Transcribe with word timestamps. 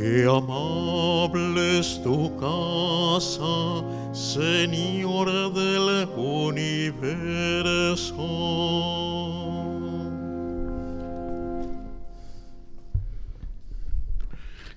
Qué 0.00 0.24
amable 0.24 1.78
es 1.78 2.02
tu 2.02 2.34
casa, 2.38 3.84
Señor 4.14 5.52
del 5.52 6.08
universo. 6.16 8.16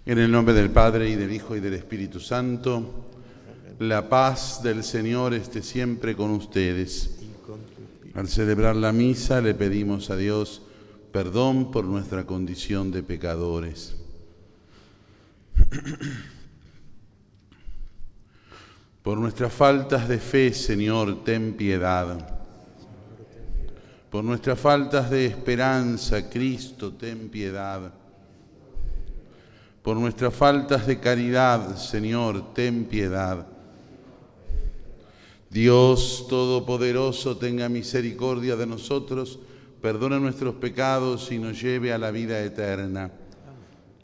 En 0.05 0.19
el 0.19 0.29
nombre 0.29 0.53
del 0.53 0.71
Padre 0.71 1.09
y 1.09 1.15
del 1.15 1.31
Hijo 1.31 1.55
y 1.55 1.61
del 1.61 1.75
Espíritu 1.75 2.19
Santo, 2.19 3.05
la 3.79 4.09
paz 4.09 4.61
del 4.61 4.83
Señor 4.83 5.33
esté 5.33 5.63
siempre 5.63 6.17
con 6.17 6.31
ustedes. 6.31 7.21
Al 8.13 8.27
celebrar 8.27 8.75
la 8.75 8.91
misa 8.91 9.39
le 9.39 9.53
pedimos 9.53 10.09
a 10.09 10.17
Dios 10.17 10.63
perdón 11.13 11.71
por 11.71 11.85
nuestra 11.85 12.25
condición 12.25 12.91
de 12.91 13.03
pecadores. 13.03 14.02
Por 19.03 19.17
nuestras 19.17 19.51
faltas 19.51 20.07
de 20.07 20.17
fe, 20.17 20.53
Señor, 20.53 21.23
ten 21.25 21.53
piedad. 21.53 22.25
Por 24.09 24.23
nuestras 24.23 24.57
faltas 24.59 25.09
de 25.09 25.25
esperanza, 25.25 26.29
Cristo, 26.29 26.93
ten 26.93 27.29
piedad. 27.29 27.91
Por 29.81 29.97
nuestras 29.97 30.33
faltas 30.33 30.87
de 30.87 30.99
caridad, 31.01 31.75
Señor, 31.75 32.53
ten 32.53 32.85
piedad. 32.85 33.47
Dios 35.49 36.25
Todopoderoso, 36.29 37.37
tenga 37.37 37.67
misericordia 37.67 38.55
de 38.55 38.65
nosotros, 38.65 39.39
perdona 39.81 40.17
nuestros 40.17 40.55
pecados 40.55 41.31
y 41.31 41.37
nos 41.37 41.61
lleve 41.61 41.91
a 41.91 41.97
la 41.97 42.09
vida 42.09 42.39
eterna. 42.41 43.11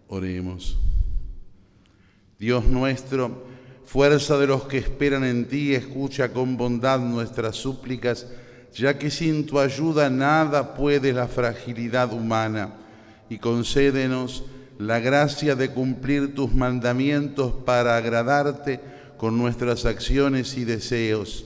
Oremos. 0.09 0.77
Dios 2.39 2.67
nuestro, 2.67 3.43
fuerza 3.83 4.37
de 4.37 4.47
los 4.47 4.63
que 4.63 4.77
esperan 4.77 5.25
en 5.25 5.49
ti, 5.49 5.75
escucha 5.75 6.31
con 6.31 6.55
bondad 6.55 7.01
nuestras 7.01 7.57
súplicas, 7.57 8.27
ya 8.73 8.97
que 8.97 9.11
sin 9.11 9.45
tu 9.45 9.59
ayuda 9.59 10.09
nada 10.09 10.73
puede 10.73 11.11
la 11.11 11.27
fragilidad 11.27 12.13
humana, 12.13 12.75
y 13.29 13.39
concédenos 13.39 14.45
la 14.77 14.99
gracia 14.99 15.55
de 15.55 15.71
cumplir 15.71 16.33
tus 16.33 16.53
mandamientos 16.53 17.51
para 17.65 17.97
agradarte 17.97 18.79
con 19.17 19.37
nuestras 19.37 19.83
acciones 19.83 20.57
y 20.57 20.63
deseos. 20.63 21.45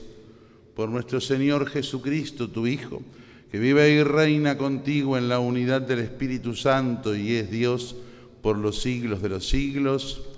Por 0.76 0.90
nuestro 0.90 1.20
Señor 1.20 1.66
Jesucristo, 1.66 2.48
tu 2.50 2.68
Hijo, 2.68 3.02
que 3.50 3.58
vive 3.58 3.90
y 3.90 4.04
reina 4.04 4.56
contigo 4.56 5.18
en 5.18 5.28
la 5.28 5.40
unidad 5.40 5.82
del 5.82 5.98
Espíritu 5.98 6.54
Santo 6.54 7.16
y 7.16 7.34
es 7.34 7.50
Dios 7.50 7.96
por 8.42 8.56
los 8.56 8.80
siglos 8.80 9.22
de 9.22 9.28
los 9.28 9.48
siglos 9.48 10.33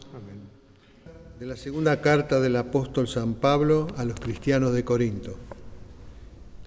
de 1.38 1.44
la 1.44 1.56
segunda 1.56 2.00
carta 2.00 2.40
del 2.40 2.56
apóstol 2.56 3.08
San 3.08 3.34
Pablo 3.34 3.88
a 3.98 4.06
los 4.06 4.18
cristianos 4.18 4.72
de 4.72 4.84
Corinto. 4.84 5.34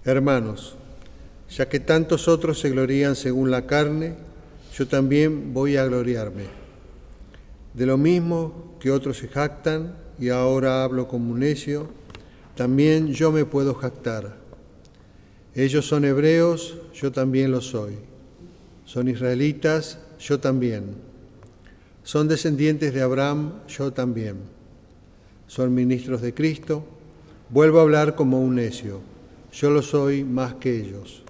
Hermanos, 0.04 0.76
ya 1.50 1.68
que 1.68 1.80
tantos 1.80 2.28
otros 2.28 2.60
se 2.60 2.70
glorían 2.70 3.16
según 3.16 3.50
la 3.50 3.66
carne, 3.66 4.14
yo 4.72 4.86
también 4.86 5.52
voy 5.52 5.76
a 5.76 5.84
gloriarme. 5.86 6.44
De 7.74 7.84
lo 7.84 7.98
mismo 7.98 8.76
que 8.78 8.92
otros 8.92 9.18
se 9.18 9.26
jactan, 9.26 9.96
y 10.20 10.28
ahora 10.28 10.84
hablo 10.84 11.08
como 11.08 11.32
un 11.32 11.40
necio, 11.40 11.88
también 12.54 13.08
yo 13.08 13.32
me 13.32 13.44
puedo 13.44 13.74
jactar. 13.74 14.36
Ellos 15.52 15.84
son 15.84 16.04
hebreos, 16.04 16.76
yo 16.94 17.10
también 17.10 17.50
lo 17.50 17.60
soy. 17.60 17.94
Son 18.84 19.08
israelitas, 19.08 19.98
yo 20.20 20.38
también. 20.38 20.94
Son 22.04 22.28
descendientes 22.28 22.94
de 22.94 23.02
Abraham, 23.02 23.54
yo 23.66 23.92
también 23.92 24.59
son 25.50 25.74
ministros 25.74 26.22
de 26.22 26.32
Cristo, 26.32 26.84
vuelvo 27.48 27.80
a 27.80 27.82
hablar 27.82 28.14
como 28.14 28.40
un 28.40 28.54
necio. 28.54 29.00
Yo 29.52 29.70
lo 29.70 29.82
soy 29.82 30.22
más 30.22 30.54
que 30.54 30.78
ellos. 30.78 31.24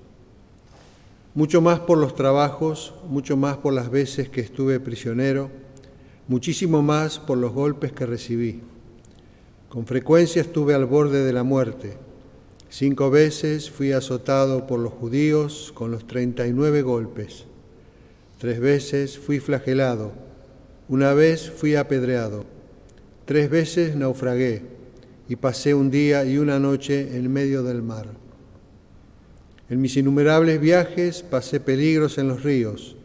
Mucho 1.34 1.62
más 1.62 1.80
por 1.80 1.96
los 1.96 2.14
trabajos, 2.14 2.92
mucho 3.08 3.38
más 3.38 3.56
por 3.56 3.72
las 3.72 3.90
veces 3.90 4.28
que 4.28 4.42
estuve 4.42 4.78
prisionero, 4.78 5.48
muchísimo 6.28 6.82
más 6.82 7.18
por 7.18 7.38
los 7.38 7.54
golpes 7.54 7.92
que 7.92 8.04
recibí. 8.04 8.60
Con 9.70 9.86
frecuencia 9.86 10.42
estuve 10.42 10.74
al 10.74 10.84
borde 10.84 11.24
de 11.24 11.32
la 11.32 11.42
muerte. 11.42 11.96
Cinco 12.68 13.10
veces 13.10 13.70
fui 13.70 13.92
azotado 13.92 14.66
por 14.66 14.80
los 14.80 14.92
judíos 14.92 15.72
con 15.74 15.92
los 15.92 16.06
treinta 16.06 16.46
y 16.46 16.52
nueve 16.52 16.82
golpes. 16.82 17.44
Tres 18.38 18.60
veces 18.60 19.18
fui 19.18 19.40
flagelado. 19.40 20.12
Una 20.90 21.14
vez 21.14 21.50
fui 21.50 21.74
apedreado. 21.74 22.59
Tres 23.30 23.48
veces 23.48 23.94
naufragué 23.94 24.60
y 25.28 25.36
pasé 25.36 25.72
un 25.72 25.88
día 25.88 26.24
y 26.24 26.36
una 26.36 26.58
noche 26.58 27.16
en 27.16 27.32
medio 27.32 27.62
del 27.62 27.80
mar. 27.80 28.06
En 29.68 29.80
mis 29.80 29.96
innumerables 29.96 30.60
viajes 30.60 31.22
pasé 31.22 31.60
peligros 31.60 32.18
en 32.18 32.26
los 32.26 32.42
ríos, 32.42 32.96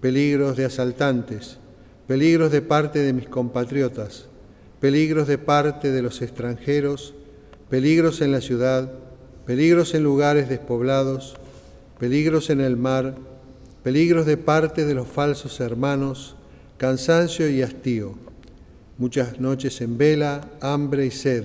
peligros 0.00 0.56
de 0.56 0.64
asaltantes, 0.64 1.58
peligros 2.06 2.50
de 2.50 2.62
parte 2.62 3.00
de 3.00 3.12
mis 3.12 3.28
compatriotas, 3.28 4.24
peligros 4.80 5.28
de 5.28 5.36
parte 5.36 5.92
de 5.92 6.00
los 6.00 6.22
extranjeros, 6.22 7.12
peligros 7.68 8.22
en 8.22 8.32
la 8.32 8.40
ciudad, 8.40 8.90
peligros 9.44 9.92
en 9.92 10.02
lugares 10.02 10.48
despoblados, 10.48 11.36
peligros 11.98 12.48
en 12.48 12.62
el 12.62 12.78
mar, 12.78 13.16
peligros 13.82 14.24
de 14.24 14.38
parte 14.38 14.86
de 14.86 14.94
los 14.94 15.08
falsos 15.08 15.60
hermanos, 15.60 16.36
cansancio 16.78 17.50
y 17.50 17.60
hastío 17.60 18.24
muchas 18.98 19.40
noches 19.40 19.80
en 19.80 19.98
vela, 19.98 20.50
hambre 20.60 21.06
y 21.06 21.10
sed, 21.10 21.44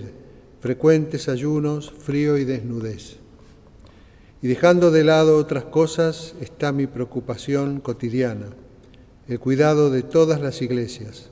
frecuentes 0.60 1.30
ayunos, 1.30 1.92
frío 1.92 2.38
y 2.38 2.46
desnudez. 2.46 3.18
Y 4.42 4.48
dejando 4.48 4.92
de 4.92 5.04
lado 5.04 5.38
otras 5.38 5.66
cosas 5.66 6.36
está 6.40 6.72
mi 6.72 6.88
preocupación 6.88 7.80
cotidiana, 7.82 8.48
el 9.28 9.40
cuidado 9.40 9.90
de 9.90 10.04
todas 10.04 10.42
las 10.42 10.62
iglesias. 10.62 11.30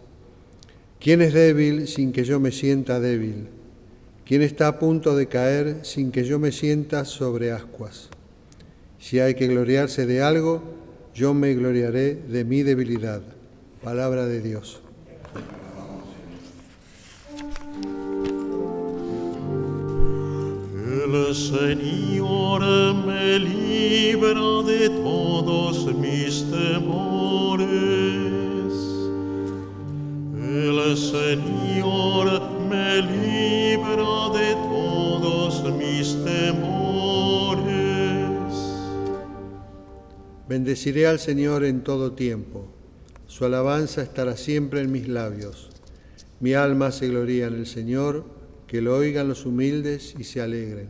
¿Quién 0.99 1.21
es 1.21 1.33
débil 1.33 1.87
sin 1.87 2.11
que 2.11 2.23
yo 2.23 2.39
me 2.39 2.51
sienta 2.51 2.99
débil? 2.99 3.47
¿Quién 4.25 4.41
está 4.41 4.67
a 4.67 4.79
punto 4.79 5.15
de 5.15 5.27
caer 5.27 5.85
sin 5.85 6.11
que 6.11 6.25
yo 6.25 6.37
me 6.37 6.51
sienta 6.51 7.05
sobre 7.05 7.51
ascuas? 7.51 8.09
Si 8.99 9.19
hay 9.19 9.35
que 9.35 9.47
gloriarse 9.47 10.05
de 10.05 10.21
algo, 10.21 10.61
yo 11.13 11.33
me 11.33 11.53
gloriaré 11.53 12.15
de 12.15 12.43
mi 12.43 12.63
debilidad. 12.63 13.21
Palabra 13.81 14.25
de 14.25 14.41
Dios. 14.41 14.81
El 21.07 21.33
Señor 21.33 22.61
me 23.05 23.39
libra 23.39 24.61
de 24.65 24.89
todos 24.89 25.95
mis 25.95 26.43
temores. 26.51 27.93
El 30.35 30.97
Señor 30.97 32.41
me 32.69 33.01
libra 33.01 34.29
de 34.37 34.53
todos 34.55 35.63
mis 35.75 36.21
temores. 36.25 37.71
Bendeciré 40.49 41.07
al 41.07 41.19
Señor 41.19 41.63
en 41.63 41.85
todo 41.85 42.11
tiempo. 42.11 42.67
Su 43.27 43.45
alabanza 43.45 44.01
estará 44.01 44.35
siempre 44.35 44.81
en 44.81 44.91
mis 44.91 45.07
labios. 45.07 45.69
Mi 46.41 46.53
alma 46.53 46.91
se 46.91 47.07
gloria 47.07 47.47
en 47.47 47.53
el 47.53 47.65
Señor 47.65 48.36
que 48.67 48.81
lo 48.81 48.97
oigan 48.97 49.29
los 49.29 49.45
humildes 49.45 50.13
y 50.19 50.25
se 50.25 50.41
alegren. 50.41 50.89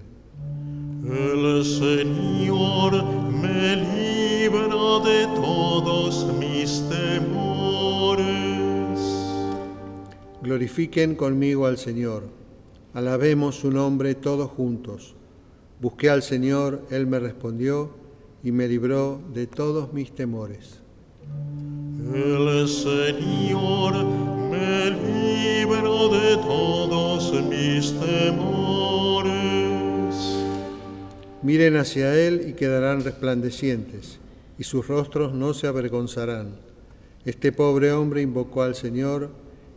El 1.06 1.64
Señor 1.64 3.04
me 3.32 3.76
libra 3.76 5.00
de 5.06 5.26
todos 5.36 6.34
mis 6.40 6.84
temores. 6.90 8.26
Glorifiquen 10.42 11.16
conmigo 11.16 11.68
al 11.68 11.78
Señor, 11.78 12.24
alabemos 12.94 13.56
su 13.56 13.72
nombre 13.72 14.16
todos 14.16 14.50
juntos. 14.50 15.16
Busqué 15.80 16.10
al 16.10 16.24
Señor, 16.24 16.82
Él 16.90 17.06
me 17.06 17.20
respondió 17.20 17.92
y 18.44 18.52
me 18.52 18.68
libró 18.68 19.22
de 19.34 19.46
todos 19.46 19.94
mis 19.94 20.14
temores. 20.14 20.82
El 22.14 22.68
Señor 22.68 24.37
me 24.58 24.90
libra 24.92 25.82
de 25.82 26.38
todos 26.38 27.32
mis 27.44 27.94
temores. 28.00 29.36
Miren 31.44 31.78
hacia 31.78 32.16
Él 32.16 32.46
y 32.48 32.54
quedarán 32.54 33.04
resplandecientes, 33.04 34.20
y 34.58 34.64
sus 34.64 34.88
rostros 34.88 35.34
no 35.34 35.54
se 35.54 35.68
avergonzarán. 35.68 36.56
Este 37.26 37.52
pobre 37.52 37.92
hombre 37.92 38.22
invocó 38.22 38.64
al 38.64 38.76
Señor, 38.76 39.30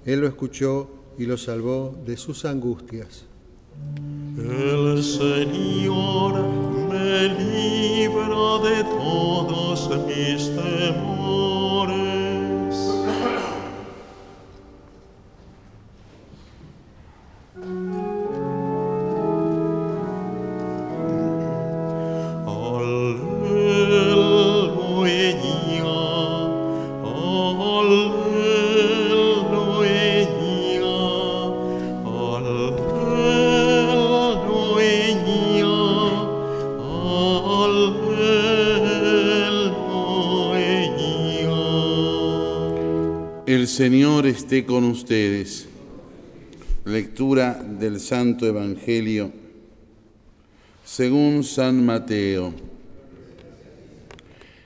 Él 0.04 0.20
lo 0.20 0.28
escuchó 0.28 0.88
y 1.18 1.26
lo 1.26 1.36
salvó 1.36 1.96
de 2.06 2.16
sus 2.16 2.44
angustias. 2.44 3.26
El 4.38 5.02
Señor 5.02 6.42
me 6.88 7.28
libra 7.28 8.58
de 8.62 8.84
todos 8.84 9.90
mis 10.06 10.48
temores. 10.56 11.50
Esté 44.50 44.67
con 44.67 44.82
ustedes. 44.82 45.69
Lectura 46.85 47.55
del 47.55 48.00
Santo 48.00 48.49
Evangelio 48.49 49.31
según 50.85 51.44
San 51.44 51.87
Mateo. 51.87 52.52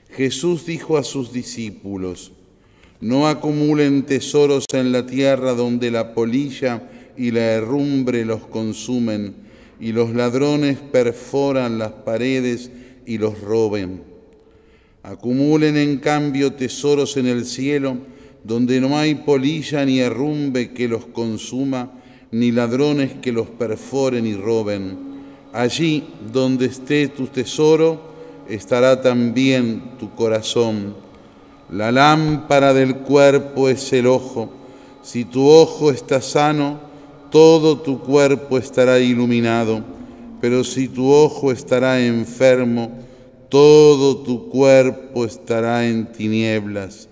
Jesús 0.09 0.65
dijo 0.65 0.97
a 0.97 1.03
sus 1.03 1.31
discípulos, 1.31 2.31
no 2.99 3.27
acumulen 3.27 4.07
tesoros 4.07 4.65
en 4.73 4.91
la 4.91 5.05
tierra 5.05 5.53
donde 5.53 5.91
la 5.91 6.15
polilla 6.15 6.89
y 7.15 7.29
la 7.29 7.41
herrumbre 7.41 8.25
los 8.25 8.47
consumen 8.47 9.35
y 9.79 9.91
los 9.91 10.15
ladrones 10.15 10.79
perforan 10.79 11.77
las 11.77 11.91
paredes 11.91 12.71
y 13.05 13.19
los 13.19 13.39
roben. 13.39 14.01
Acumulen 15.03 15.77
en 15.77 15.97
cambio 15.97 16.53
tesoros 16.53 17.17
en 17.17 17.27
el 17.27 17.45
cielo 17.45 18.14
donde 18.45 18.79
no 18.79 18.95
hay 18.95 19.15
polilla 19.15 19.83
ni 19.85 19.99
herrumbe 19.99 20.71
que 20.71 20.87
los 20.87 21.05
consuma, 21.07 21.89
ni 22.31 22.51
ladrones 22.51 23.13
que 23.13 23.31
los 23.31 23.47
perforen 23.47 24.27
y 24.27 24.35
roben. 24.35 24.97
Allí 25.51 26.03
donde 26.31 26.67
esté 26.67 27.07
tu 27.07 27.25
tesoro, 27.25 27.99
estará 28.47 29.01
también 29.01 29.97
tu 29.97 30.13
corazón. 30.13 30.95
La 31.71 31.91
lámpara 31.91 32.71
del 32.73 32.97
cuerpo 32.97 33.67
es 33.67 33.91
el 33.93 34.05
ojo. 34.05 34.51
Si 35.01 35.25
tu 35.25 35.47
ojo 35.47 35.89
está 35.89 36.21
sano, 36.21 36.79
todo 37.31 37.79
tu 37.79 37.99
cuerpo 37.99 38.59
estará 38.59 38.99
iluminado. 38.99 39.83
Pero 40.39 40.63
si 40.63 40.87
tu 40.87 41.11
ojo 41.11 41.51
estará 41.51 41.99
enfermo, 41.99 42.91
todo 43.49 44.17
tu 44.17 44.49
cuerpo 44.49 45.25
estará 45.25 45.87
en 45.87 46.11
tinieblas. 46.11 47.09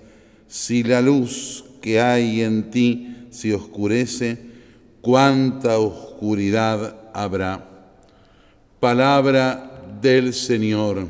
Si 0.54 0.84
la 0.84 1.02
luz 1.02 1.66
que 1.82 2.00
hay 2.00 2.44
en 2.44 2.70
ti 2.70 3.28
se 3.32 3.56
oscurece, 3.56 4.38
cuánta 5.02 5.80
oscuridad 5.80 7.10
habrá. 7.12 7.68
Palabra 8.80 9.82
del 10.00 10.32
Señor. 10.32 11.08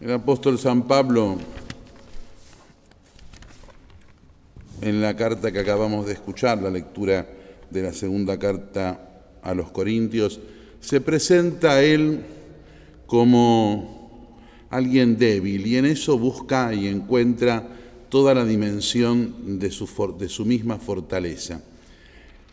El 0.00 0.12
apóstol 0.12 0.56
San 0.56 0.86
Pablo, 0.86 1.36
en 4.80 5.02
la 5.02 5.16
carta 5.16 5.50
que 5.50 5.58
acabamos 5.58 6.06
de 6.06 6.12
escuchar, 6.12 6.62
la 6.62 6.70
lectura 6.70 7.26
de 7.68 7.82
la 7.82 7.92
segunda 7.92 8.38
carta 8.38 9.00
a 9.42 9.52
los 9.52 9.72
Corintios, 9.72 10.38
se 10.78 11.00
presenta 11.00 11.72
a 11.72 11.82
él 11.82 12.24
como 13.04 14.01
alguien 14.72 15.18
débil 15.18 15.66
y 15.66 15.76
en 15.76 15.84
eso 15.84 16.18
busca 16.18 16.74
y 16.74 16.88
encuentra 16.88 17.68
toda 18.08 18.34
la 18.34 18.44
dimensión 18.44 19.58
de 19.58 19.70
su, 19.70 19.86
de 20.18 20.28
su 20.28 20.44
misma 20.44 20.78
fortaleza. 20.78 21.62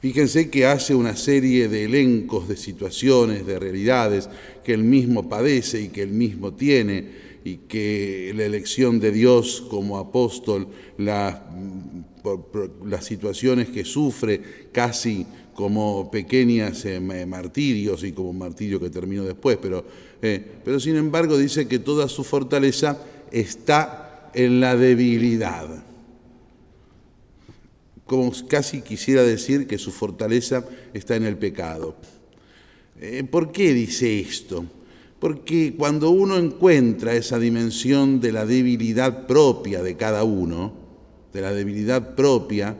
Fíjense 0.01 0.49
que 0.49 0.65
hace 0.65 0.95
una 0.95 1.15
serie 1.15 1.67
de 1.67 1.85
elencos 1.85 2.47
de 2.47 2.55
situaciones, 2.55 3.45
de 3.45 3.57
realidades 3.57 4.29
que 4.63 4.73
él 4.73 4.83
mismo 4.83 5.27
padece 5.27 5.81
y 5.81 5.87
que 5.89 6.03
él 6.03 6.11
mismo 6.11 6.53
tiene 6.53 7.29
y 7.43 7.57
que 7.67 8.33
la 8.35 8.43
elección 8.45 8.99
de 8.99 9.11
Dios 9.11 9.65
como 9.69 9.97
apóstol, 9.97 10.67
las 10.97 11.39
situaciones 13.01 13.69
que 13.69 13.85
sufre 13.85 14.41
casi 14.71 15.25
como 15.59 16.09
pequeñas 16.09 16.85
eh, 16.85 17.01
martirios 17.01 18.05
y 18.05 18.13
como 18.13 18.29
un 18.29 18.37
martirio 18.37 18.79
que 18.79 18.89
terminó 18.89 19.25
después, 19.25 19.57
pero, 19.61 19.83
eh, 20.21 20.41
pero 20.63 20.79
sin 20.79 20.95
embargo 20.95 21.37
dice 21.37 21.67
que 21.67 21.79
toda 21.79 22.07
su 22.07 22.23
fortaleza 22.23 22.97
está 23.29 24.31
en 24.33 24.61
la 24.61 24.77
debilidad. 24.77 25.67
Como 28.05 28.31
casi 28.47 28.81
quisiera 28.81 29.21
decir 29.21 29.67
que 29.67 29.77
su 29.77 29.91
fortaleza 29.91 30.63
está 30.93 31.17
en 31.17 31.25
el 31.25 31.35
pecado. 31.35 31.97
Eh, 33.01 33.25
¿Por 33.29 33.51
qué 33.51 33.73
dice 33.73 34.17
esto? 34.17 34.63
Porque 35.19 35.75
cuando 35.77 36.09
uno 36.11 36.37
encuentra 36.37 37.15
esa 37.15 37.37
dimensión 37.37 38.21
de 38.21 38.31
la 38.31 38.45
debilidad 38.45 39.27
propia 39.27 39.83
de 39.83 39.97
cada 39.97 40.23
uno, 40.23 40.71
de 41.33 41.41
la 41.41 41.51
debilidad 41.51 42.15
propia, 42.15 42.77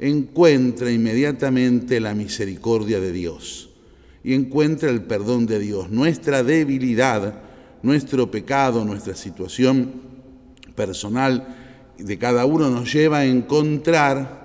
encuentra 0.00 0.90
inmediatamente 0.90 2.00
la 2.00 2.14
misericordia 2.14 3.00
de 3.00 3.12
Dios 3.12 3.68
y 4.24 4.32
encuentra 4.32 4.88
el 4.90 5.02
perdón 5.02 5.46
de 5.46 5.58
Dios. 5.58 5.90
Nuestra 5.90 6.42
debilidad, 6.42 7.42
nuestro 7.82 8.30
pecado, 8.30 8.84
nuestra 8.84 9.14
situación 9.14 9.92
personal 10.74 11.56
de 11.98 12.18
cada 12.18 12.46
uno 12.46 12.70
nos 12.70 12.92
lleva 12.92 13.18
a 13.18 13.26
encontrar 13.26 14.40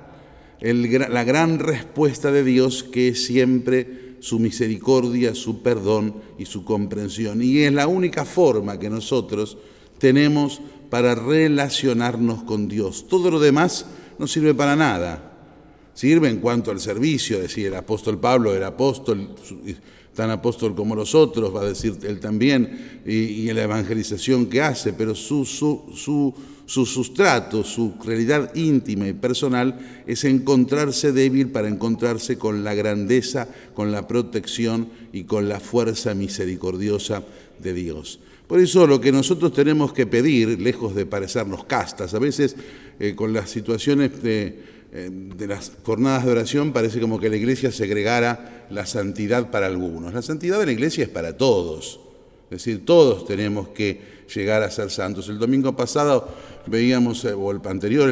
la 0.60 1.24
gran 1.24 1.60
respuesta 1.60 2.32
de 2.32 2.44
Dios 2.44 2.84
que 2.84 3.10
es 3.10 3.26
siempre 3.26 4.18
su 4.20 4.40
misericordia, 4.40 5.36
su 5.36 5.62
perdón 5.62 6.16
y 6.38 6.46
su 6.46 6.66
comprensión. 6.66 7.42
Y 7.42 7.60
es 7.60 7.72
la 7.72 7.88
única 7.88 8.26
forma 8.26 8.78
que 8.78 8.90
nosotros 8.90 9.58
tenemos 10.00 10.60
para 10.90 11.16
relacionarnos 11.16 12.44
con 12.44 12.68
Dios. 12.68 13.08
Todo 13.08 13.32
lo 13.32 13.40
demás 13.40 13.86
no 14.18 14.28
sirve 14.28 14.54
para 14.54 14.76
nada 14.76 15.35
sirve 15.96 16.30
en 16.30 16.38
cuanto 16.38 16.70
al 16.70 16.80
servicio, 16.80 17.40
decir 17.40 17.68
el 17.68 17.76
apóstol 17.76 18.20
Pablo 18.20 18.54
era 18.54 18.68
apóstol, 18.68 19.30
tan 20.14 20.30
apóstol 20.30 20.76
como 20.76 20.96
los 20.96 21.16
otros, 21.16 21.56
va 21.56 21.62
a 21.62 21.66
decir 21.66 21.98
él 22.04 22.20
también, 22.20 23.02
y, 23.06 23.50
en 23.50 23.56
la 23.56 23.64
evangelización 23.64 24.46
que 24.46 24.62
hace, 24.62 24.94
pero 24.94 25.16
su, 25.16 25.46
su, 25.46 26.36
su 26.66 26.86
sustrato, 26.86 27.64
su 27.64 27.94
realidad 28.04 28.54
íntima 28.56 29.08
y 29.08 29.14
personal 29.14 30.04
es 30.06 30.24
encontrarse 30.26 31.12
débil 31.12 31.50
para 31.50 31.70
encontrarse 31.70 32.38
con 32.38 32.64
la 32.64 32.74
grandeza, 32.74 33.48
con 33.74 33.92
la 33.92 34.08
protección 34.08 34.90
y 35.14 35.24
con 35.24 35.48
la 35.48 35.60
fuerza 35.60 36.14
misericordiosa 36.14 37.24
de 37.62 37.74
Dios. 37.74 38.20
Por 38.48 38.60
eso 38.60 38.86
lo 38.86 39.02
que 39.02 39.12
nosotros 39.12 39.54
tenemos 39.54 39.92
que 39.92 40.06
pedir, 40.06 40.60
lejos 40.60 40.94
de 40.94 41.06
parecernos 41.06 41.66
castas, 41.66 42.14
a 42.14 42.20
veces 42.20 42.56
eh, 43.00 43.16
con 43.16 43.34
las 43.34 43.50
situaciones 43.50 44.22
de 44.22 44.75
de 44.96 45.48
las 45.48 45.74
jornadas 45.84 46.24
de 46.24 46.32
oración 46.32 46.72
parece 46.72 47.02
como 47.02 47.20
que 47.20 47.30
la 47.30 47.36
iglesia 47.36 47.70
segregara 47.72 48.66
la 48.70 48.86
santidad 48.86 49.52
para 49.52 49.66
algunos. 49.66 50.14
La 50.14 50.22
santidad 50.22 50.58
de 50.58 50.68
la 50.68 50.72
iglesia 50.72 51.04
es 51.04 51.10
para 51.10 51.36
todos. 51.36 52.00
Es 52.46 52.64
decir, 52.64 52.86
todos 52.86 53.26
tenemos 53.26 53.70
que 53.70 54.00
llegar 54.34 54.64
a 54.64 54.72
ser 54.72 54.90
santos. 54.90 55.28
El 55.28 55.38
domingo 55.38 55.76
pasado 55.76 56.30
veíamos, 56.68 57.26
eh, 57.26 57.34
o 57.34 57.52
el 57.52 57.60
anterior, 57.66 58.10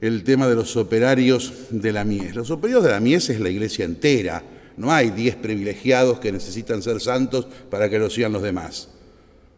el, 0.00 0.24
tema 0.24 0.48
de 0.48 0.54
los 0.54 0.76
operarios 0.76 1.52
de 1.70 1.92
la 1.92 2.04
mies. 2.04 2.34
Los 2.34 2.50
operarios 2.50 2.84
de 2.84 2.90
la 2.90 3.00
mies 3.00 3.28
es 3.28 3.40
la 3.40 3.50
iglesia 3.50 3.84
entera. 3.84 4.42
No 4.78 4.90
hay 4.92 5.10
diez 5.10 5.36
privilegiados 5.36 6.20
que 6.20 6.32
necesitan 6.32 6.82
ser 6.82 7.00
santos 7.00 7.46
para 7.68 7.90
que 7.90 7.98
lo 7.98 8.08
sean 8.08 8.32
los 8.32 8.42
demás. 8.42 8.88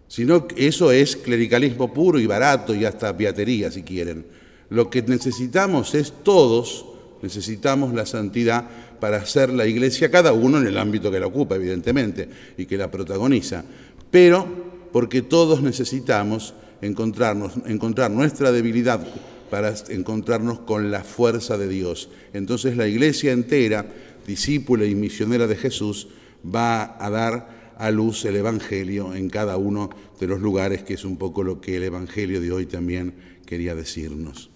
Sino 0.09 0.49
que 0.49 0.67
eso 0.67 0.91
es 0.91 1.15
clericalismo 1.15 1.95
puro 1.95 2.19
y 2.19 2.27
barato 2.27 2.75
y 2.75 2.85
hasta 2.85 3.17
piatería, 3.17 3.71
si 3.71 3.83
quieren. 3.83 4.40
Lo 4.71 4.89
que 4.89 5.03
necesitamos 5.03 5.95
es 5.95 6.13
todos, 6.23 6.87
necesitamos 7.23 7.93
la 7.93 8.07
santidad 8.07 8.69
para 9.01 9.19
hacer 9.19 9.51
la 9.53 9.67
iglesia, 9.67 10.11
cada 10.11 10.33
uno 10.33 10.59
en 10.59 10.67
el 10.67 10.79
ámbito 10.79 11.11
que 11.11 11.21
la 11.21 11.27
ocupa, 11.27 11.57
evidentemente, 11.57 12.29
y 12.57 12.67
que 12.67 12.77
la 12.77 12.91
protagoniza, 12.91 13.65
pero 14.11 14.47
porque 14.93 15.23
todos 15.23 15.63
necesitamos 15.63 16.55
encontrarnos, 16.83 17.55
encontrar 17.67 18.11
nuestra 18.11 18.53
debilidad 18.53 19.05
para 19.51 19.75
encontrarnos 19.89 20.61
con 20.61 20.91
la 20.91 21.03
fuerza 21.03 21.59
de 21.59 21.69
Dios. 21.69 22.09
Entonces 22.33 22.77
la 22.77 22.87
iglesia 22.87 23.33
entera, 23.33 23.85
discípula 24.27 24.85
y 24.85 24.95
misionera 24.95 25.47
de 25.47 25.57
Jesús, 25.57 26.09
va 26.45 26.97
a 27.05 27.11
dar 27.11 27.75
a 27.77 27.91
luz 27.91 28.25
el 28.25 28.37
Evangelio 28.37 29.15
en 29.15 29.29
cada 29.29 29.57
uno 29.57 29.91
de 30.21 30.27
los 30.27 30.41
lugares, 30.41 30.83
que 30.85 30.95
es 30.95 31.05
un 31.05 31.17
poco 31.17 31.43
lo 31.43 31.61
que 31.61 31.77
el 31.77 31.83
Evangelio 31.85 32.41
de 32.41 32.53
hoy 32.53 32.67
también 32.67 33.15
quería 33.47 33.75
decirnos. 33.75 34.50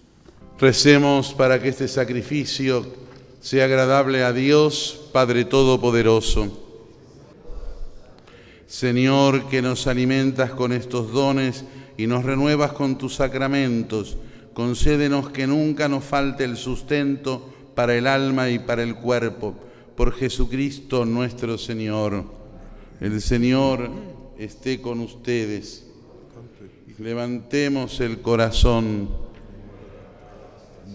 Recemos 0.57 1.33
para 1.33 1.61
que 1.61 1.67
este 1.67 1.89
sacrificio 1.89 2.85
sea 3.41 3.65
agradable 3.65 4.23
a 4.23 4.31
Dios, 4.31 5.09
Padre 5.11 5.43
Todopoderoso. 5.43 6.61
Señor, 8.65 9.49
que 9.49 9.61
nos 9.61 9.85
alimentas 9.85 10.51
con 10.51 10.71
estos 10.71 11.11
dones 11.11 11.65
y 11.97 12.07
nos 12.07 12.23
renuevas 12.23 12.71
con 12.71 12.97
tus 12.97 13.15
sacramentos, 13.15 14.15
concédenos 14.53 15.29
que 15.29 15.45
nunca 15.45 15.89
nos 15.89 16.05
falte 16.05 16.45
el 16.45 16.55
sustento 16.55 17.53
para 17.75 17.93
el 17.93 18.07
alma 18.07 18.49
y 18.49 18.59
para 18.59 18.81
el 18.81 18.95
cuerpo. 18.95 19.55
Por 19.97 20.13
Jesucristo 20.13 21.03
nuestro 21.03 21.57
Señor. 21.57 22.23
El 23.01 23.21
Señor 23.21 23.89
esté 24.39 24.79
con 24.79 25.01
ustedes. 25.01 25.85
Levantemos 26.97 27.99
el 27.99 28.21
corazón. 28.21 29.34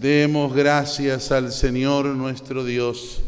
Demos 0.01 0.55
gracias 0.55 1.31
al 1.31 1.51
Señor 1.51 2.07
nuestro 2.07 2.65
Dios. 2.65 3.21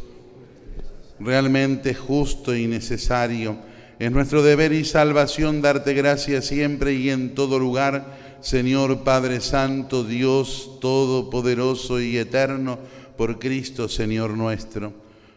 Realmente 1.20 1.94
justo 1.94 2.56
y 2.56 2.66
necesario. 2.66 3.58
Es 4.00 4.12
nuestro 4.12 4.42
deber 4.42 4.74
y 4.74 4.84
salvación 4.84 5.62
darte 5.62 5.94
gracias 5.94 6.46
siempre 6.46 6.96
y 6.96 7.12
en 7.12 7.36
todo 7.36 7.60
lugar 7.60 8.40
Señor 8.42 9.04
Padre 9.04 9.40
Santo, 9.40 10.04
Dios 10.04 10.80
Todopoderoso 10.82 12.02
y 12.02 12.18
Eterno, 12.18 12.80
por 13.18 13.38
Cristo 13.38 13.88
Señor 13.88 14.32
nuestro. 14.32 14.94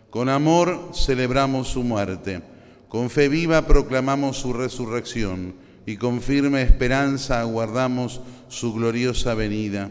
Con 0.09 0.31
amor 0.31 0.93
celebramos 0.95 1.69
su 1.69 1.83
muerte, 1.83 2.41
con 2.89 3.11
fe 3.11 3.29
viva 3.29 3.67
proclamamos 3.67 4.39
su 4.39 4.55
resurrección 4.55 5.55
y 5.85 5.99
con 5.99 6.23
firme 6.23 6.63
esperanza 6.63 7.43
aguardamos 7.43 8.23
su 8.49 8.73
gloriosa 8.73 9.35
venida. 9.35 9.91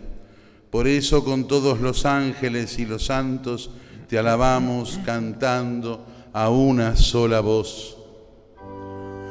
Por 0.76 0.90
eso 0.90 1.24
con 1.24 1.48
todos 1.48 1.80
los 1.80 2.06
ángeles 2.06 2.78
y 2.80 2.86
los 2.86 3.06
santos 3.06 3.70
te 4.10 4.20
alabamos 4.20 5.00
cantando 5.06 6.04
a 6.34 6.50
una 6.50 6.98
sola 6.98 7.40
voz. 7.40 7.96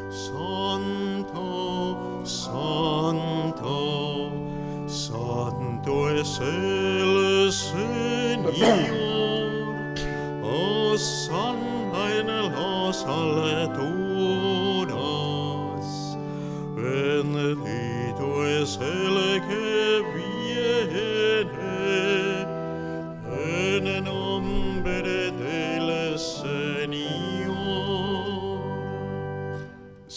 Santo, 0.09 2.23
santo, 2.25 4.31
santo 4.87 6.19
es 6.19 6.41
el 6.41 7.53
Señor. 7.53 8.55
Hosanna 10.43 12.21
en 12.21 12.27
las 12.27 13.05
alturas. 13.05 14.04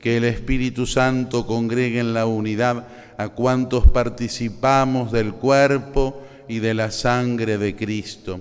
que 0.00 0.16
el 0.16 0.24
Espíritu 0.24 0.86
Santo 0.86 1.46
congregue 1.46 2.00
en 2.00 2.14
la 2.14 2.26
unidad 2.26 2.86
a 3.16 3.28
cuantos 3.30 3.90
participamos 3.90 5.10
del 5.10 5.32
cuerpo 5.32 6.22
y 6.48 6.60
de 6.60 6.74
la 6.74 6.90
sangre 6.90 7.58
de 7.58 7.74
Cristo. 7.74 8.40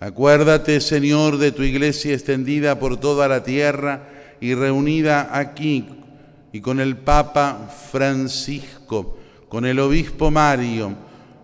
Acuérdate, 0.00 0.80
Señor, 0.80 1.38
de 1.38 1.52
tu 1.52 1.62
iglesia 1.62 2.14
extendida 2.14 2.78
por 2.78 2.98
toda 2.98 3.28
la 3.28 3.42
tierra 3.42 4.08
y 4.40 4.54
reunida 4.54 5.36
aquí, 5.36 5.86
y 6.52 6.60
con 6.60 6.80
el 6.80 6.96
Papa 6.96 7.70
Francisco, 7.90 9.18
con 9.48 9.66
el 9.66 9.78
Obispo 9.78 10.30
Mario 10.30 10.94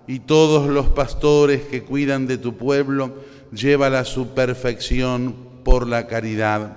y 0.06 0.20
todos 0.20 0.68
los 0.68 0.88
pastores 0.88 1.62
que 1.62 1.82
cuidan 1.82 2.26
de 2.26 2.38
tu 2.38 2.56
pueblo, 2.56 3.14
llévala 3.52 4.00
a 4.00 4.04
su 4.04 4.28
perfección 4.28 5.34
por 5.64 5.86
la 5.86 6.06
caridad. 6.06 6.76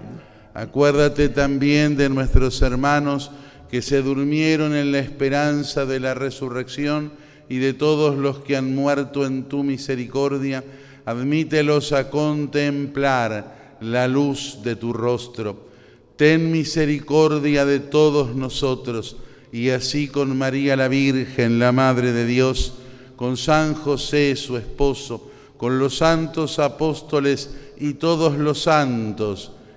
Acuérdate 0.56 1.28
también 1.28 1.98
de 1.98 2.08
nuestros 2.08 2.62
hermanos 2.62 3.30
que 3.70 3.82
se 3.82 4.02
durmieron 4.02 4.74
en 4.74 4.94
la 4.94 5.00
esperanza 5.00 5.86
de 5.86 6.00
la 6.00 6.14
resurrección 6.14 7.12
y 7.50 7.58
de 7.58 7.74
todos 7.74 8.16
los 8.16 8.40
que 8.40 8.56
han 8.56 8.74
muerto 8.74 9.26
en 9.26 9.50
tu 9.50 9.64
misericordia, 9.64 10.64
admítelos 11.04 11.92
a 11.92 12.10
contemplar 12.10 13.76
la 13.82 14.08
luz 14.08 14.60
de 14.64 14.78
tu 14.78 14.94
rostro. 14.94 15.68
Ten 16.16 16.54
misericordia 16.54 17.66
de 17.66 17.82
todos 17.82 18.34
nosotros, 18.34 19.18
y 19.52 19.72
así 19.72 20.08
con 20.08 20.38
María 20.38 20.78
la 20.78 20.88
Virgen, 20.88 21.60
la 21.60 21.74
Madre 21.74 22.14
de 22.14 22.26
Dios, 22.26 22.76
con 23.18 23.36
San 23.36 23.74
José, 23.74 24.38
su 24.38 24.56
esposo, 24.56 25.30
con 25.58 25.80
los 25.80 25.98
santos 25.98 26.60
apóstoles 26.60 27.54
y 27.78 27.96
todos 27.96 28.38
los 28.38 28.62
santos 28.62 29.52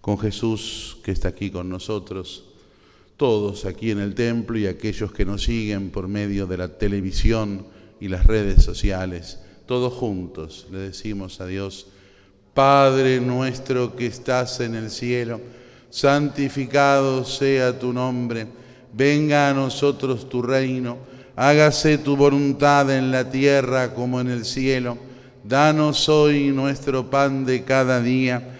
Con 0.00 0.18
Jesús 0.18 0.98
que 1.02 1.12
está 1.12 1.28
aquí 1.28 1.50
con 1.50 1.68
nosotros 1.68 2.44
todos 3.20 3.66
aquí 3.66 3.90
en 3.90 3.98
el 3.98 4.14
templo 4.14 4.58
y 4.58 4.66
aquellos 4.66 5.12
que 5.12 5.26
nos 5.26 5.42
siguen 5.42 5.90
por 5.90 6.08
medio 6.08 6.46
de 6.46 6.56
la 6.56 6.78
televisión 6.78 7.66
y 8.00 8.08
las 8.08 8.24
redes 8.24 8.64
sociales, 8.64 9.40
todos 9.66 9.92
juntos 9.92 10.66
le 10.72 10.78
decimos 10.78 11.38
a 11.42 11.46
Dios, 11.46 11.88
Padre 12.54 13.20
nuestro 13.20 13.94
que 13.94 14.06
estás 14.06 14.60
en 14.60 14.74
el 14.74 14.88
cielo, 14.88 15.38
santificado 15.90 17.26
sea 17.26 17.78
tu 17.78 17.92
nombre, 17.92 18.46
venga 18.94 19.50
a 19.50 19.52
nosotros 19.52 20.26
tu 20.30 20.40
reino, 20.40 20.96
hágase 21.36 21.98
tu 21.98 22.16
voluntad 22.16 22.90
en 22.90 23.10
la 23.10 23.30
tierra 23.30 23.92
como 23.92 24.18
en 24.18 24.30
el 24.30 24.46
cielo, 24.46 24.96
danos 25.44 26.08
hoy 26.08 26.52
nuestro 26.52 27.10
pan 27.10 27.44
de 27.44 27.64
cada 27.64 28.00
día, 28.00 28.59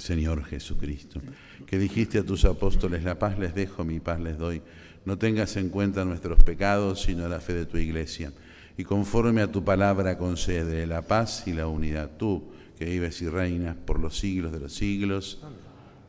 Señor 0.00 0.44
Jesucristo, 0.44 1.20
que 1.66 1.78
dijiste 1.78 2.18
a 2.18 2.24
tus 2.24 2.44
apóstoles, 2.44 3.04
la 3.04 3.18
paz 3.18 3.38
les 3.38 3.54
dejo, 3.54 3.84
mi 3.84 4.00
paz 4.00 4.20
les 4.20 4.38
doy. 4.38 4.62
No 5.04 5.18
tengas 5.18 5.56
en 5.56 5.68
cuenta 5.68 6.04
nuestros 6.04 6.42
pecados, 6.42 7.02
sino 7.02 7.28
la 7.28 7.40
fe 7.40 7.54
de 7.54 7.66
tu 7.66 7.78
iglesia. 7.78 8.32
Y 8.76 8.84
conforme 8.84 9.42
a 9.42 9.50
tu 9.50 9.64
palabra 9.64 10.18
concede 10.18 10.86
la 10.86 11.02
paz 11.02 11.44
y 11.46 11.52
la 11.52 11.66
unidad. 11.66 12.10
Tú, 12.18 12.44
que 12.78 12.86
vives 12.86 13.20
y 13.20 13.28
reinas 13.28 13.76
por 13.76 14.00
los 14.00 14.18
siglos 14.18 14.52
de 14.52 14.60
los 14.60 14.72
siglos, 14.72 15.40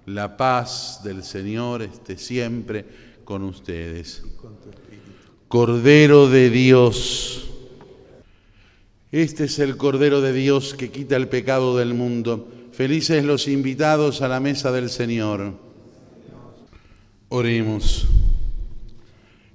la 0.06 0.38
paz 0.38 1.02
del 1.04 1.24
Señor 1.24 1.82
esté 1.82 2.18
siempre 2.18 2.86
con 3.24 3.44
ustedes. 3.44 4.24
Cordero 5.48 6.30
de 6.30 6.50
Dios. 6.50 7.50
Este 9.12 9.44
es 9.44 9.60
el 9.60 9.76
Cordero 9.76 10.22
de 10.22 10.32
Dios 10.32 10.74
que 10.74 10.90
quita 10.90 11.18
el 11.18 11.28
pecado 11.28 11.78
del 11.78 11.94
mundo. 11.94 12.48
Felices 12.72 13.26
los 13.26 13.50
invitados 13.50 14.22
a 14.22 14.30
la 14.30 14.40
mesa 14.40 14.72
del 14.72 14.90
Señor. 14.90 15.56
Oremos. 17.28 18.08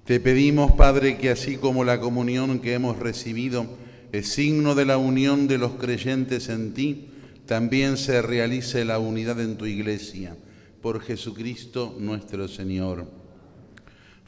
Te 0.04 0.20
pedimos, 0.20 0.72
Padre, 0.72 1.16
que 1.16 1.30
así 1.30 1.56
como 1.56 1.82
la 1.82 1.98
comunión 1.98 2.58
que 2.58 2.74
hemos 2.74 2.98
recibido 2.98 3.66
es 4.12 4.28
signo 4.28 4.74
de 4.74 4.84
la 4.84 4.98
unión 4.98 5.48
de 5.48 5.56
los 5.56 5.72
creyentes 5.72 6.50
en 6.50 6.74
ti, 6.74 7.08
también 7.46 7.96
se 7.96 8.20
realice 8.20 8.84
la 8.84 8.98
unidad 8.98 9.40
en 9.40 9.56
tu 9.56 9.64
iglesia. 9.64 10.36
Por 10.82 11.00
Jesucristo 11.00 11.96
nuestro 11.98 12.48
Señor. 12.48 13.06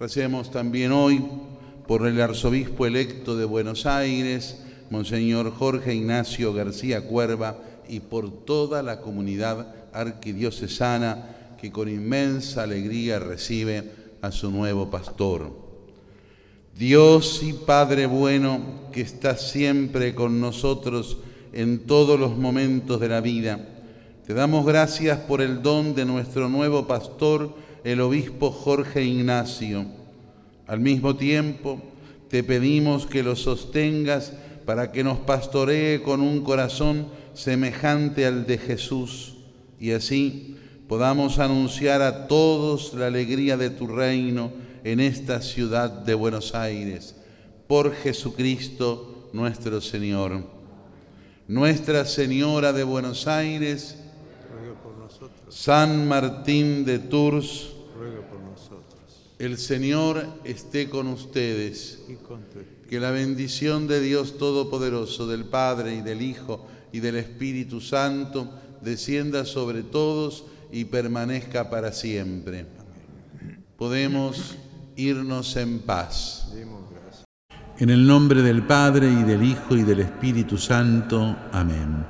Recemos 0.00 0.50
también 0.50 0.92
hoy 0.92 1.22
por 1.86 2.06
el 2.06 2.18
arzobispo 2.22 2.86
electo 2.86 3.36
de 3.36 3.44
Buenos 3.44 3.84
Aires, 3.84 4.62
Monseñor 4.90 5.52
Jorge 5.52 5.94
Ignacio 5.94 6.52
García 6.52 7.02
Cuerva, 7.02 7.58
y 7.88 8.00
por 8.00 8.30
toda 8.30 8.82
la 8.82 9.00
comunidad 9.00 9.74
arquidiocesana 9.92 11.56
que 11.60 11.72
con 11.72 11.88
inmensa 11.88 12.62
alegría 12.62 13.18
recibe 13.18 13.90
a 14.20 14.30
su 14.30 14.50
nuevo 14.50 14.90
pastor. 14.90 15.50
Dios 16.76 17.42
y 17.42 17.52
Padre 17.54 18.06
bueno, 18.06 18.60
que 18.92 19.00
está 19.00 19.36
siempre 19.36 20.14
con 20.14 20.40
nosotros 20.40 21.18
en 21.52 21.86
todos 21.86 22.20
los 22.20 22.36
momentos 22.36 23.00
de 23.00 23.08
la 23.08 23.20
vida, 23.20 23.66
te 24.26 24.34
damos 24.34 24.66
gracias 24.66 25.18
por 25.20 25.40
el 25.40 25.62
don 25.62 25.94
de 25.94 26.04
nuestro 26.04 26.48
nuevo 26.48 26.86
pastor, 26.86 27.54
el 27.82 28.00
obispo 28.00 28.50
Jorge 28.50 29.02
Ignacio. 29.02 29.86
Al 30.66 30.80
mismo 30.80 31.16
tiempo, 31.16 31.80
te 32.28 32.44
pedimos 32.44 33.06
que 33.06 33.22
lo 33.22 33.34
sostengas 33.34 34.34
para 34.68 34.92
que 34.92 35.02
nos 35.02 35.16
pastoree 35.16 36.02
con 36.02 36.20
un 36.20 36.44
corazón 36.44 37.08
semejante 37.32 38.26
al 38.26 38.46
de 38.46 38.58
Jesús 38.58 39.36
y 39.80 39.92
así 39.92 40.58
podamos 40.86 41.38
anunciar 41.38 42.02
a 42.02 42.26
todos 42.26 42.92
la 42.92 43.06
alegría 43.06 43.56
de 43.56 43.70
tu 43.70 43.86
reino 43.86 44.52
en 44.84 45.00
esta 45.00 45.40
ciudad 45.40 45.88
de 45.88 46.12
Buenos 46.12 46.54
Aires, 46.54 47.16
por 47.66 47.94
Jesucristo 47.94 49.30
nuestro 49.32 49.80
Señor. 49.80 50.44
Nuestra 51.46 52.04
Señora 52.04 52.74
de 52.74 52.84
Buenos 52.84 53.26
Aires, 53.26 53.96
San 55.48 56.06
Martín 56.06 56.84
de 56.84 56.98
Tours, 56.98 57.72
el 59.38 59.56
Señor 59.56 60.26
esté 60.44 60.90
con 60.90 61.06
ustedes. 61.06 62.00
Que 62.88 63.00
la 63.00 63.10
bendición 63.10 63.86
de 63.86 64.00
Dios 64.00 64.38
Todopoderoso, 64.38 65.26
del 65.26 65.44
Padre 65.44 65.96
y 65.96 66.00
del 66.00 66.22
Hijo 66.22 66.66
y 66.90 67.00
del 67.00 67.16
Espíritu 67.16 67.82
Santo 67.82 68.50
descienda 68.80 69.44
sobre 69.44 69.82
todos 69.82 70.44
y 70.72 70.86
permanezca 70.86 71.68
para 71.68 71.92
siempre. 71.92 72.64
Podemos 73.76 74.56
irnos 74.96 75.54
en 75.56 75.80
paz. 75.80 76.50
En 77.78 77.90
el 77.90 78.06
nombre 78.06 78.40
del 78.40 78.62
Padre 78.62 79.10
y 79.10 79.22
del 79.22 79.42
Hijo 79.42 79.76
y 79.76 79.82
del 79.82 80.00
Espíritu 80.00 80.56
Santo. 80.56 81.36
Amén. 81.52 82.06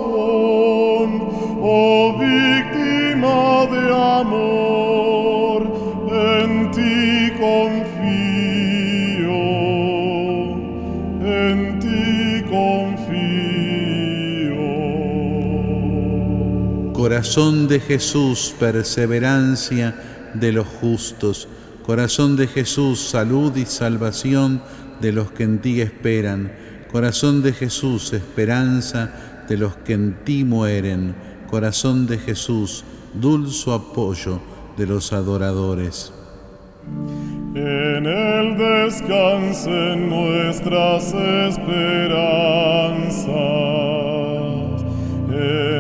oh 1.61 2.17
víctima 2.17 3.67
de 3.67 4.21
amor, 4.21 4.82
Corazón 17.13 17.69
de 17.69 17.79
Jesús, 17.79 18.55
perseverancia 18.59 19.95
de 20.33 20.51
los 20.51 20.67
justos. 20.67 21.47
Corazón 21.85 22.37
de 22.37 22.47
Jesús, 22.47 23.01
salud 23.01 23.55
y 23.55 23.67
salvación 23.67 24.63
de 24.99 25.13
los 25.13 25.31
que 25.31 25.43
en 25.43 25.59
ti 25.59 25.83
esperan. 25.83 26.51
Corazón 26.91 27.43
de 27.43 27.53
Jesús, 27.53 28.15
esperanza 28.15 29.45
de 29.47 29.59
los 29.59 29.77
que 29.77 29.93
en 29.93 30.25
ti 30.25 30.43
mueren. 30.43 31.15
Corazón 31.51 32.07
de 32.07 32.17
Jesús, 32.17 32.83
dulce 33.13 33.71
apoyo 33.71 34.41
de 34.79 34.87
los 34.87 35.13
adoradores. 35.13 36.15
En 37.55 38.07
él 38.07 38.57
descansen 38.57 40.09
nuestras 40.09 41.13
esperanzas, 41.13 41.93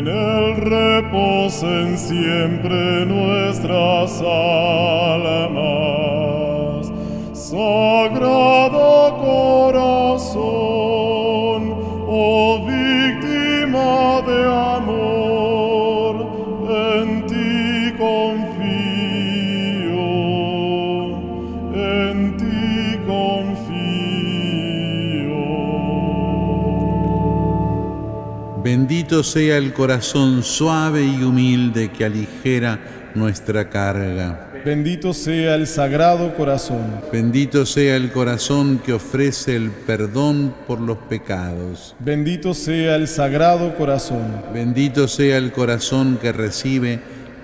en 0.03 0.09
él 0.09 0.57
reposen 0.57 1.97
siempre 1.97 3.07
nuestras 3.07 4.21
almas. 4.21 5.63
Sagrado 7.33 9.17
corazón, 9.19 9.72
Bendito 29.13 29.31
sea 29.31 29.59
el 29.59 29.75
corazón 29.75 30.43
suave 30.43 31.05
y 31.05 31.23
humilde 31.23 31.93
que 31.93 32.07
aligera 32.07 33.13
nuestra 33.15 33.69
carga. 33.69 34.51
Bendito 34.65 35.13
sea 35.13 35.55
el 35.55 35.67
Sagrado 35.67 36.35
Corazón. 36.35 37.03
Bendito 37.13 37.67
sea 37.67 37.97
el 37.97 38.11
corazón 38.11 38.79
que 38.79 38.95
ofrece 38.95 39.55
el 39.55 39.71
perdón 39.71 40.55
por 40.67 40.81
los 40.81 40.97
pecados. 40.97 41.95
Bendito 41.99 42.55
sea 42.55 42.97
el 42.97 43.07
Sagrado 43.07 43.77
Corazón. 43.77 44.45
Bendito 44.55 45.07
sea 45.07 45.37
el 45.37 45.53
corazón 45.53 46.19
que 46.19 46.33
recibe 46.33 46.99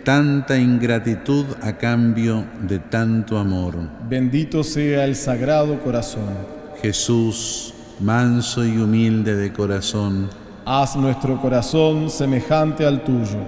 tanta 0.04 0.56
ingratitud 0.56 1.44
a 1.60 1.76
cambio 1.76 2.46
de 2.66 2.78
tanto 2.78 3.36
amor. 3.36 3.74
Bendito 4.08 4.64
sea 4.64 5.04
el 5.04 5.14
Sagrado 5.14 5.78
Corazón. 5.80 6.32
Jesús, 6.80 7.74
manso 8.00 8.64
y 8.64 8.78
humilde 8.78 9.36
de 9.36 9.52
corazón, 9.52 10.30
Haz 10.70 10.96
nuestro 10.96 11.40
corazón 11.40 12.10
semejante 12.10 12.84
al 12.84 13.02
tuyo. 13.02 13.38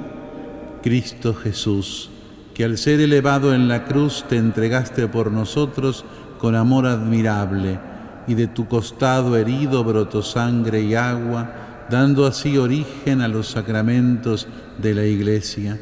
Cristo 0.83 1.35
Jesús, 1.35 2.09
que 2.55 2.65
al 2.65 2.79
ser 2.79 2.99
elevado 2.99 3.55
en 3.55 3.69
la 3.69 3.85
cruz 3.85 4.25
te 4.27 4.39
entregaste 4.39 5.07
por 5.07 5.31
nosotros 5.31 6.07
con 6.39 6.55
amor 6.55 6.87
admirable, 6.87 7.79
y 8.27 8.33
de 8.33 8.47
tu 8.47 8.69
costado 8.69 9.37
herido 9.37 9.85
brotó 9.85 10.23
sangre 10.23 10.81
y 10.81 10.95
agua, 10.95 11.87
dando 11.91 12.25
así 12.25 12.57
origen 12.57 13.21
a 13.21 13.29
los 13.29 13.49
sacramentos 13.49 14.49
de 14.79 14.95
la 14.95 15.05
Iglesia, 15.05 15.79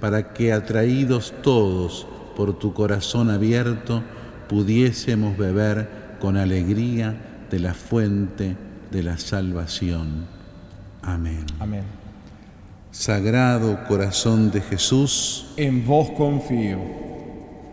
para 0.00 0.32
que 0.32 0.52
atraídos 0.52 1.32
todos 1.40 2.04
por 2.34 2.58
tu 2.58 2.74
corazón 2.74 3.30
abierto, 3.30 4.02
pudiésemos 4.48 5.38
beber 5.38 6.16
con 6.18 6.36
alegría 6.36 7.46
de 7.48 7.60
la 7.60 7.74
fuente 7.74 8.56
de 8.90 9.04
la 9.04 9.18
salvación. 9.18 10.39
Amén. 11.02 11.44
Amén. 11.58 11.84
Sagrado 12.92 13.84
corazón 13.86 14.50
de 14.50 14.60
Jesús, 14.60 15.46
En 15.56 15.86
vos 15.86 16.10
confío. 16.10 16.78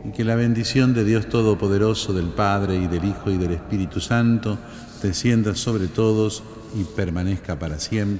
y 0.05 0.11
que 0.11 0.23
la 0.23 0.35
bendición 0.35 0.93
de 0.93 1.03
Dios 1.03 1.27
Todopoderoso, 1.27 2.13
del 2.13 2.27
Padre 2.27 2.75
y 2.77 2.87
del 2.87 3.03
Hijo 3.03 3.29
y 3.31 3.37
del 3.37 3.51
Espíritu 3.53 3.99
Santo, 3.99 4.57
descienda 5.01 5.55
sobre 5.55 5.87
todos 5.87 6.43
y 6.79 6.83
permanezca 6.83 7.57
para 7.57 7.79
siempre. 7.79 8.15